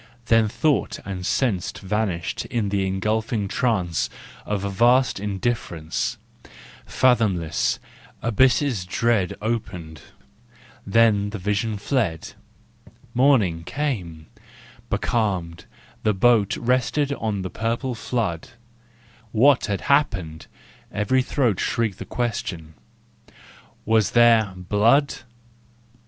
then 0.33 0.47
thought 0.47 0.97
and 1.05 1.27
sense 1.27 1.69
Vanished 1.71 2.45
in 2.45 2.69
the 2.69 2.87
engulfing 2.87 3.47
trance 3.47 4.09
Of 4.47 4.63
a 4.63 4.69
vast 4.71 5.19
Indifference. 5.19 6.17
Fathomless, 6.87 7.77
abysses 8.23 8.87
dread 8.87 9.35
Opened—then 9.43 11.29
the 11.29 11.37
vision 11.37 11.77
fled. 11.77 12.33
Morning 13.13 13.63
came: 13.63 14.25
becalmed, 14.89 15.65
the 16.01 16.15
boat 16.15 16.57
Rested 16.57 17.13
on 17.13 17.43
the 17.43 17.51
purple 17.51 17.93
flood:" 17.93 18.49
What 19.41 19.67
had 19.67 19.81
happened?" 19.81 20.47
every 20.91 21.21
throat 21.21 21.59
Shrieked 21.59 21.99
the 21.99 22.05
question:" 22.05 22.73
was 23.91 24.09
there— 24.17 24.51
Blood?" 24.57 25.13